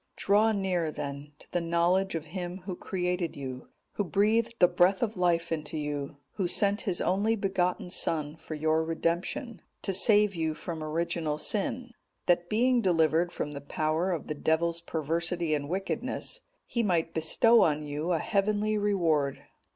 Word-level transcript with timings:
Draw 0.15 0.53
near, 0.53 0.91
then, 0.91 1.33
to 1.37 1.51
the 1.51 1.61
knowledge 1.61 2.15
of 2.15 2.25
Him 2.25 2.61
Who 2.65 2.75
created 2.75 3.35
you, 3.35 3.67
Who 3.91 4.03
breathed 4.03 4.55
the 4.57 4.67
breath 4.67 5.03
of 5.03 5.15
life 5.15 5.51
into 5.51 5.77
you, 5.77 6.17
Who 6.37 6.47
sent 6.47 6.81
His 6.81 7.01
only 7.01 7.35
begotten 7.35 7.91
Son 7.91 8.35
for 8.35 8.55
your 8.55 8.83
redemption, 8.83 9.61
to 9.83 9.93
save 9.93 10.33
you 10.33 10.55
from 10.55 10.83
original 10.83 11.37
sin, 11.37 11.93
that 12.25 12.49
being 12.49 12.81
delivered 12.81 13.31
from 13.31 13.51
the 13.51 13.61
power 13.61 14.11
of 14.11 14.25
the 14.25 14.33
Devil's 14.33 14.81
perversity 14.81 15.53
and 15.53 15.69
wickedness, 15.69 16.41
He 16.65 16.81
might 16.81 17.13
bestow 17.13 17.61
on 17.61 17.83
you 17.85 18.11
a 18.11 18.17
heavenly 18.17 18.79
reward. 18.79 19.43